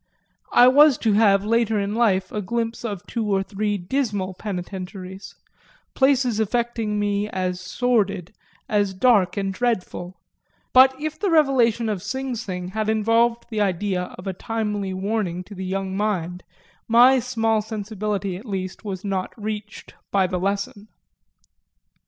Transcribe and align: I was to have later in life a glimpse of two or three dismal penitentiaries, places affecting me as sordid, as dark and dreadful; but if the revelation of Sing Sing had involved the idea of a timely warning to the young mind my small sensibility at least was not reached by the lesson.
I 0.55 0.67
was 0.67 0.97
to 0.97 1.13
have 1.13 1.45
later 1.45 1.79
in 1.79 1.93
life 1.93 2.31
a 2.31 2.41
glimpse 2.41 2.83
of 2.83 3.05
two 3.05 3.23
or 3.31 3.43
three 3.43 3.77
dismal 3.77 4.33
penitentiaries, 4.33 5.35
places 5.93 6.39
affecting 6.39 6.97
me 6.99 7.29
as 7.29 7.61
sordid, 7.61 8.33
as 8.67 8.95
dark 8.95 9.37
and 9.37 9.53
dreadful; 9.53 10.19
but 10.73 10.99
if 10.99 11.19
the 11.19 11.29
revelation 11.29 11.87
of 11.87 12.01
Sing 12.01 12.33
Sing 12.33 12.69
had 12.69 12.89
involved 12.89 13.45
the 13.51 13.61
idea 13.61 14.15
of 14.17 14.25
a 14.25 14.33
timely 14.33 14.91
warning 14.91 15.43
to 15.43 15.53
the 15.53 15.65
young 15.65 15.95
mind 15.95 16.41
my 16.87 17.19
small 17.19 17.61
sensibility 17.61 18.35
at 18.37 18.45
least 18.47 18.83
was 18.83 19.05
not 19.05 19.31
reached 19.39 19.93
by 20.09 20.25
the 20.25 20.39
lesson. 20.39 20.87